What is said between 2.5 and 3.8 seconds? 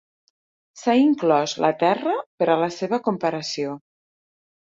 a la seva comparació.